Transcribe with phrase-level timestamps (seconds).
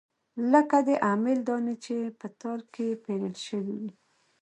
[0.51, 3.91] لکه د امېل دانې چې پۀ تار کښې پېرلے شوي وي